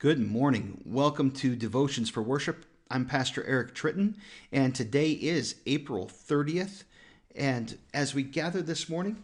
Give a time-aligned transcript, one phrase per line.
[0.00, 0.82] Good morning.
[0.84, 2.66] Welcome to Devotions for Worship.
[2.90, 4.16] I'm Pastor Eric Tritton,
[4.52, 6.82] and today is April 30th.
[7.34, 9.22] And as we gather this morning,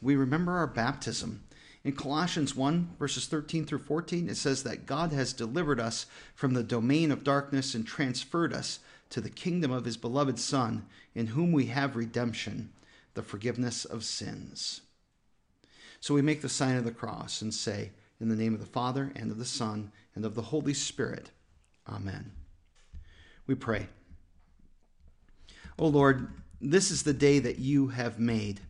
[0.00, 1.44] we remember our baptism.
[1.84, 6.54] In Colossians 1, verses 13 through 14, it says that God has delivered us from
[6.54, 8.80] the domain of darkness and transferred us
[9.10, 12.72] to the kingdom of his beloved Son, in whom we have redemption,
[13.14, 14.80] the forgiveness of sins.
[16.00, 17.90] So we make the sign of the cross and say,
[18.20, 21.30] In the name of the Father, and of the Son, and of the Holy Spirit.
[21.88, 22.32] Amen.
[23.46, 23.88] We pray.
[25.78, 26.28] O Lord,
[26.60, 28.60] this is the day that you have made.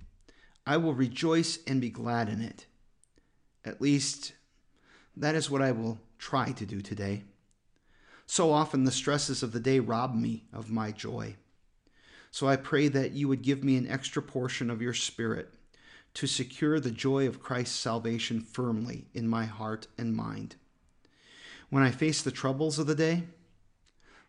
[0.67, 2.67] I will rejoice and be glad in it.
[3.65, 4.33] At least,
[5.17, 7.23] that is what I will try to do today.
[8.27, 11.37] So often the stresses of the day rob me of my joy.
[12.33, 15.55] So I pray that you would give me an extra portion of your Spirit
[16.17, 20.57] to secure the joy of Christ's salvation firmly in my heart and mind.
[21.69, 23.25] When I face the troubles of the day,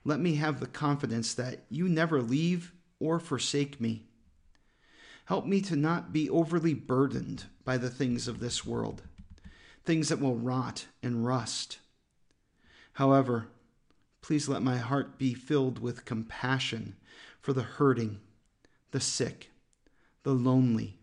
[0.04, 4.04] let me have the confidence that you never leave or forsake me.
[5.28, 9.04] Help me to not be overly burdened by the things of this world,
[9.86, 11.80] things that will rot and rust.
[12.94, 13.48] However,
[14.22, 16.98] please let my heart be filled with compassion
[17.40, 18.20] for the hurting,
[18.92, 19.52] the sick,
[20.24, 20.98] the lonely,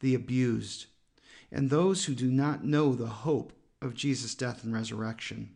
[0.00, 0.86] the abused,
[1.50, 5.50] and those who do not know the hope of Jesus' death and resurrection.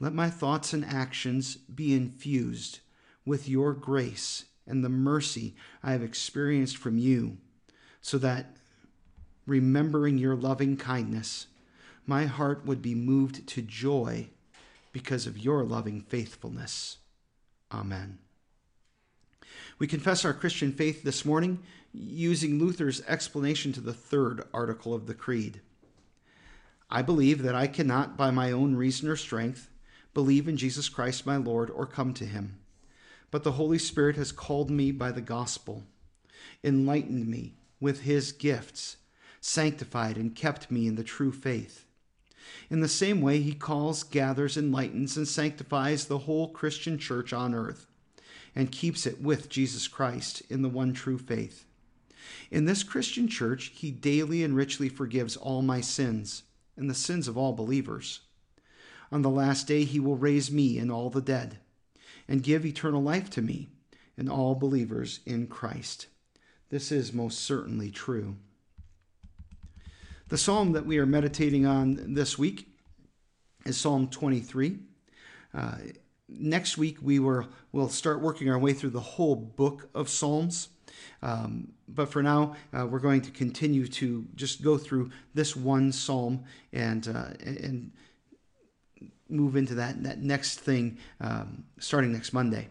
[0.00, 2.80] Let my thoughts and actions be infused
[3.24, 7.38] with your grace and the mercy I have experienced from you,
[8.00, 8.56] so that,
[9.46, 11.46] remembering your loving kindness,
[12.06, 14.28] my heart would be moved to joy
[14.92, 16.98] because of your loving faithfulness.
[17.72, 18.18] Amen.
[19.78, 21.60] We confess our Christian faith this morning
[21.92, 25.60] using Luther's explanation to the third article of the Creed.
[26.90, 29.70] I believe that I cannot, by my own reason or strength,
[30.12, 32.58] believe in Jesus Christ my Lord, or come to him.
[33.30, 35.82] But the Holy Spirit has called me by the gospel,
[36.62, 38.96] enlightened me with his gifts,
[39.40, 41.84] sanctified and kept me in the true faith.
[42.70, 47.54] In the same way, he calls, gathers, enlightens, and sanctifies the whole Christian church on
[47.54, 47.86] earth,
[48.54, 51.64] and keeps it with Jesus Christ in the one true faith.
[52.50, 56.44] In this Christian church, he daily and richly forgives all my sins
[56.76, 58.20] and the sins of all believers.
[59.12, 61.58] On the last day, he will raise me and all the dead,
[62.26, 63.68] and give eternal life to me
[64.16, 66.06] and all believers in Christ.
[66.70, 68.36] This is most certainly true.
[70.28, 72.66] The psalm that we are meditating on this week
[73.64, 74.78] is Psalm 23.
[75.52, 75.76] Uh,
[76.38, 80.68] next week, we were, will start working our way through the whole book of Psalms.
[81.22, 85.92] Um, but for now, uh, we're going to continue to just go through this one
[85.92, 87.92] psalm and uh, and
[89.28, 92.68] move into that, that next thing um, starting next Monday.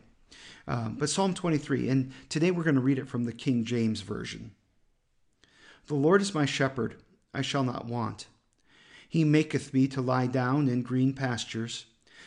[0.68, 4.02] Um, but Psalm 23, and today we're going to read it from the King James
[4.02, 4.52] Version.
[5.88, 6.96] The Lord is my shepherd,
[7.34, 8.28] I shall not want.
[9.10, 11.86] He maketh me to lie down in green pastures.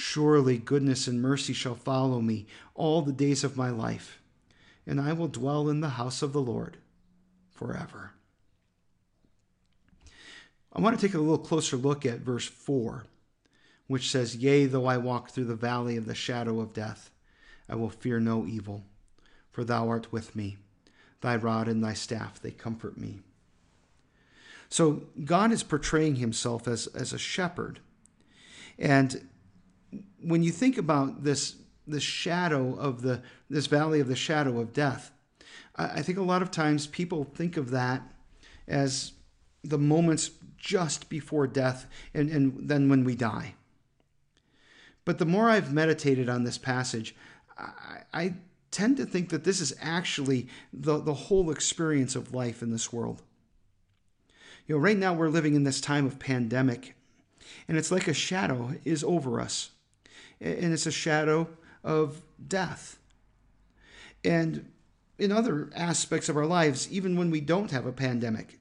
[0.00, 4.22] Surely goodness and mercy shall follow me all the days of my life,
[4.86, 6.76] and I will dwell in the house of the Lord
[7.50, 8.12] forever.
[10.72, 13.06] I want to take a little closer look at verse 4
[13.88, 17.10] which says, Yea, though I walk through the valley of the shadow of death,
[17.68, 18.84] I will fear no evil,
[19.50, 20.58] for thou art with me.
[21.22, 23.18] Thy rod and thy staff, they comfort me.
[24.68, 27.80] So God is portraying himself as, as a shepherd.
[28.78, 29.26] And
[30.22, 31.56] when you think about this,
[31.86, 35.10] this shadow of the this valley of the shadow of death,
[35.76, 38.02] I, I think a lot of times people think of that
[38.66, 39.12] as
[39.64, 43.54] the moments just before death and, and then when we die.
[45.04, 47.14] But the more I've meditated on this passage,
[47.56, 48.34] I, I
[48.70, 52.92] tend to think that this is actually the, the whole experience of life in this
[52.92, 53.22] world.
[54.66, 56.94] You know, right now we're living in this time of pandemic,
[57.66, 59.70] and it's like a shadow is over us,
[60.40, 61.48] and it's a shadow
[61.84, 62.98] of death.
[64.24, 64.70] And
[65.18, 68.58] in other aspects of our lives, even when we don't have a pandemic,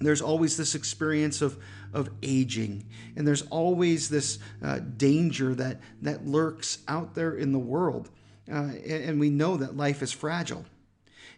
[0.00, 1.58] there's always this experience of,
[1.92, 2.86] of aging,
[3.16, 8.10] and there's always this uh, danger that, that lurks out there in the world.
[8.50, 10.64] Uh, and, and we know that life is fragile.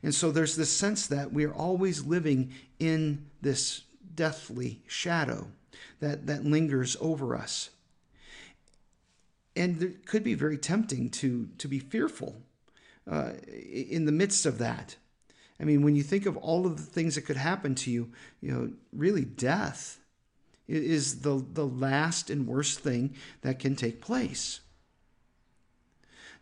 [0.02, 3.82] And so there's this sense that we are always living in this
[4.14, 5.46] deathly shadow
[6.00, 7.70] that, that lingers over us.
[9.56, 12.42] And it could be very tempting to, to be fearful
[13.10, 14.96] uh, in the midst of that.
[15.60, 18.12] I mean, when you think of all of the things that could happen to you,
[18.40, 19.98] you know, really death
[20.66, 24.60] is the, the last and worst thing that can take place.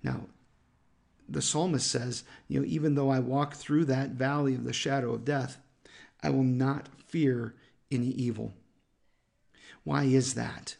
[0.02, 0.26] Now,
[1.28, 5.12] the psalmist says, you know, even though I walk through that valley of the shadow
[5.12, 5.58] of death,
[6.22, 7.54] I will not fear
[7.90, 8.54] any evil.
[9.84, 10.76] Why is that?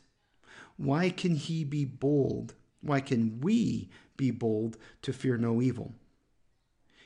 [0.78, 2.54] Why can he be bold?
[2.80, 5.92] Why can we be bold to fear no evil?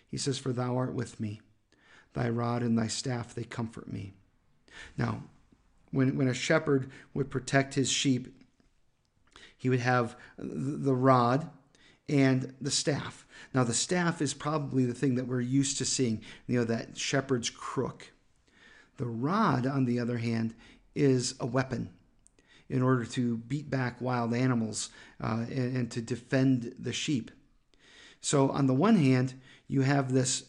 [0.08, 1.40] He says, For thou art with me,
[2.12, 4.12] thy rod and thy staff, they comfort me.
[4.96, 5.24] Now,
[5.90, 8.28] when, when a shepherd would protect his sheep,
[9.56, 11.48] he would have the rod
[12.08, 13.26] and the staff.
[13.54, 16.98] Now, the staff is probably the thing that we're used to seeing, you know, that
[16.98, 18.12] shepherd's crook.
[18.98, 20.54] The rod, on the other hand,
[20.94, 21.90] is a weapon
[22.72, 24.88] in order to beat back wild animals
[25.22, 27.30] uh, and, and to defend the sheep.
[28.22, 29.34] So, on the one hand,
[29.68, 30.44] you have this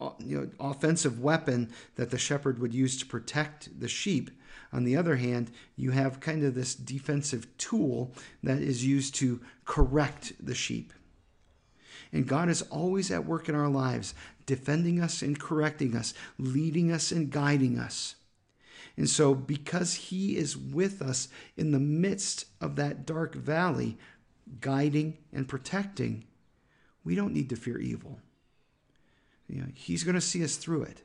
[0.00, 4.30] uh, you know, offensive weapon that the shepherd would use to protect the sheep.
[4.72, 9.40] On the other hand, you have kind of this defensive tool that is used to
[9.64, 10.92] correct the sheep.
[12.10, 14.14] And God is always at work in our lives,
[14.46, 18.14] defending us and correcting us, leading us and guiding us.
[18.98, 23.96] And so, because He is with us in the midst of that dark valley,
[24.60, 26.24] guiding and protecting,
[27.04, 28.18] we don't need to fear evil.
[29.48, 31.02] You know, he's going to see us through it.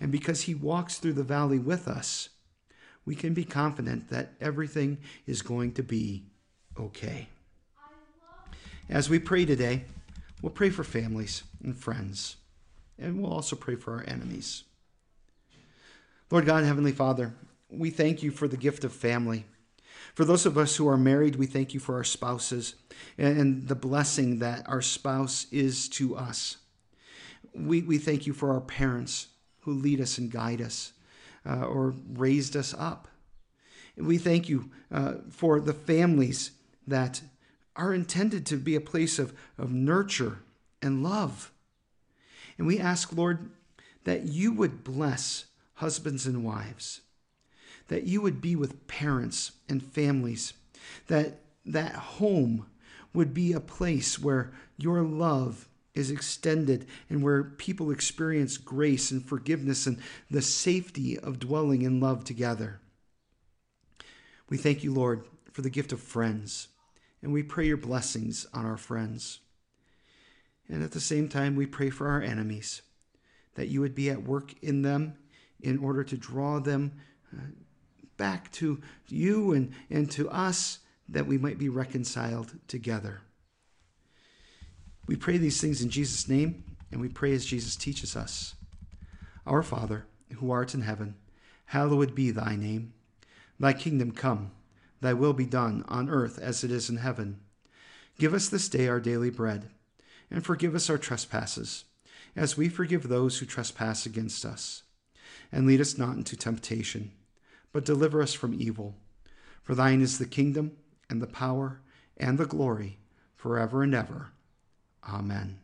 [0.00, 2.30] And because He walks through the valley with us,
[3.06, 4.98] we can be confident that everything
[5.28, 6.24] is going to be
[6.76, 7.28] okay.
[8.88, 9.84] As we pray today,
[10.42, 12.34] we'll pray for families and friends,
[12.98, 14.64] and we'll also pray for our enemies.
[16.34, 17.32] Lord God, Heavenly Father,
[17.70, 19.44] we thank you for the gift of family.
[20.14, 22.74] For those of us who are married, we thank you for our spouses
[23.16, 26.56] and the blessing that our spouse is to us.
[27.54, 29.28] We, we thank you for our parents
[29.60, 30.92] who lead us and guide us
[31.48, 33.06] uh, or raised us up.
[33.96, 36.50] We thank you uh, for the families
[36.84, 37.22] that
[37.76, 40.40] are intended to be a place of, of nurture
[40.82, 41.52] and love.
[42.58, 43.50] And we ask, Lord,
[44.02, 45.44] that you would bless
[45.74, 47.00] husbands and wives,
[47.88, 50.54] that you would be with parents and families,
[51.08, 52.66] that that home
[53.12, 59.24] would be a place where your love is extended and where people experience grace and
[59.24, 59.98] forgiveness and
[60.30, 62.80] the safety of dwelling in love together.
[64.48, 66.68] We thank you, Lord, for the gift of friends
[67.24, 69.40] and we pray your blessings on our friends.
[70.68, 72.82] And at the same time, we pray for our enemies,
[73.54, 75.16] that you would be at work in them
[75.60, 76.92] in order to draw them
[77.32, 77.40] uh,
[78.16, 80.78] back to you and, and to us,
[81.08, 83.20] that we might be reconciled together.
[85.06, 88.54] We pray these things in Jesus' name, and we pray as Jesus teaches us.
[89.46, 90.06] Our Father,
[90.36, 91.16] who art in heaven,
[91.66, 92.94] hallowed be thy name.
[93.60, 94.52] Thy kingdom come.
[95.00, 97.40] Thy will be done on earth as it is in heaven.
[98.18, 99.68] Give us this day our daily bread,
[100.30, 101.84] and forgive us our trespasses,
[102.34, 104.84] as we forgive those who trespass against us.
[105.54, 107.12] And lead us not into temptation,
[107.72, 108.96] but deliver us from evil.
[109.62, 110.72] For thine is the kingdom,
[111.08, 111.80] and the power,
[112.16, 112.98] and the glory,
[113.36, 114.32] forever and ever.
[115.08, 115.60] Amen.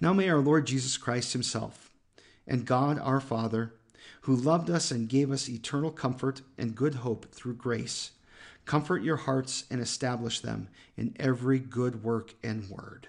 [0.00, 1.90] Now may our Lord Jesus Christ Himself,
[2.46, 3.74] and God our Father,
[4.20, 8.12] who loved us and gave us eternal comfort and good hope through grace.
[8.64, 13.08] Comfort your hearts and establish them in every good work and word.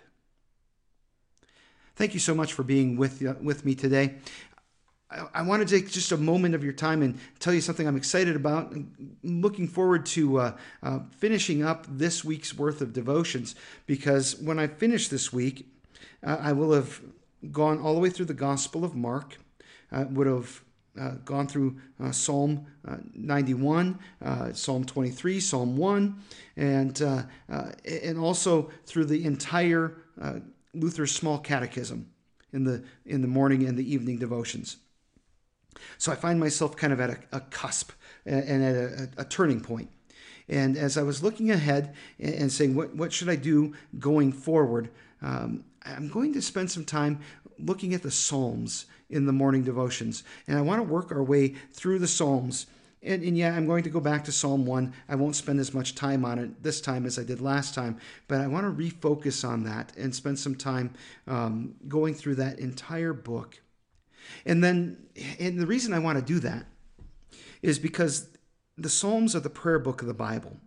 [1.95, 4.15] Thank you so much for being with, with me today.
[5.09, 7.87] I, I want to take just a moment of your time and tell you something
[7.87, 8.71] I'm excited about.
[8.71, 14.59] I'm looking forward to uh, uh, finishing up this week's worth of devotions because when
[14.59, 15.67] I finish this week,
[16.23, 17.01] uh, I will have
[17.51, 19.37] gone all the way through the Gospel of Mark.
[19.91, 20.61] I would have
[20.99, 26.23] uh, gone through uh, Psalm uh, 91, uh, Psalm 23, Psalm 1,
[26.57, 29.97] and, uh, uh, and also through the entire
[30.73, 32.09] Luther's Small Catechism
[32.51, 34.77] in the, in the morning and the evening devotions.
[35.97, 37.91] So I find myself kind of at a, a cusp
[38.25, 39.89] and at a, a, turning point.
[40.49, 44.89] And as I was looking ahead and saying, what, what should I do going forward?
[45.21, 47.19] Um, I'm going to spend some time
[47.59, 50.23] looking at the Psalms in the morning devotions.
[50.47, 52.67] And I want to work our way through the Psalms.
[53.03, 54.93] And, and, yeah, I'm going to go back to Psalm 1.
[55.07, 57.97] I won't spend as much time on it this time as I did last time,
[58.27, 60.93] but I want to refocus on that and spend some time
[61.27, 63.61] um, going through that entire book.
[64.45, 64.97] And then,
[65.39, 66.65] and the reason I want to do that
[67.61, 68.29] is because
[68.77, 70.57] the Psalms are the prayer book of the Bible.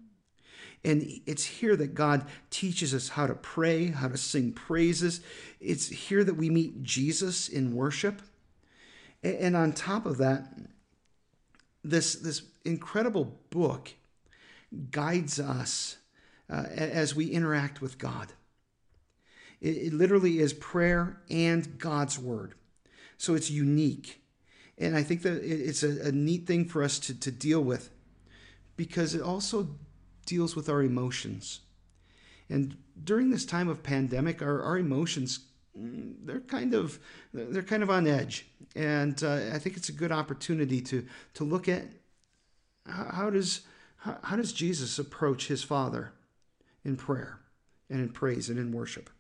[0.85, 5.21] And it's here that God teaches us how to pray, how to sing praises.
[5.61, 8.23] It's here that we meet Jesus in worship.
[9.23, 10.49] And on top of that,
[11.85, 13.93] this, this incredible book
[14.91, 15.99] guides us
[16.49, 18.33] uh, as we interact with God.
[19.61, 22.55] It, it literally is prayer and God's word.
[23.21, 24.23] So it's unique.
[24.79, 27.91] And I think that it's a, a neat thing for us to, to deal with
[28.79, 29.77] because it also
[30.25, 31.61] deals with our emotions.
[32.49, 35.41] And during this time of pandemic, our, our emotions
[35.79, 36.99] mm, they're kind of
[37.35, 41.45] they're kind of on edge, and uh, I think it's a good opportunity to to
[41.45, 41.85] look at
[42.87, 43.61] how, does
[43.99, 46.13] how, how does Jesus approach his Father
[46.87, 47.39] in prayer
[47.91, 49.11] and in praise and in worship.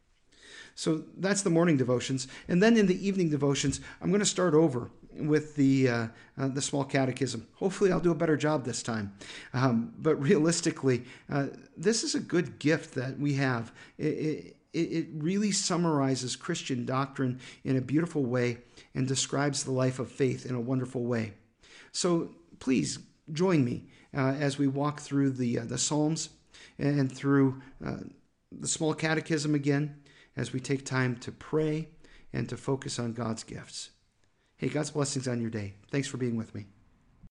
[0.81, 4.55] So that's the morning devotions, and then in the evening devotions, I'm going to start
[4.55, 6.07] over with the uh,
[6.39, 7.47] uh, the small catechism.
[7.57, 9.13] Hopefully, I'll do a better job this time.
[9.53, 13.73] Um, but realistically, uh, this is a good gift that we have.
[13.99, 18.57] It, it, it really summarizes Christian doctrine in a beautiful way
[18.95, 21.35] and describes the life of faith in a wonderful way.
[21.93, 23.01] So please
[23.35, 23.83] join me
[24.17, 26.31] uh, as we walk through the uh, the Psalms
[26.79, 27.97] and through uh,
[28.51, 29.97] the small catechism again
[30.41, 31.87] as we take time to pray
[32.33, 33.91] and to focus on God's gifts.
[34.57, 35.75] Hey, God's blessings on your day.
[35.91, 36.65] Thanks for being with me.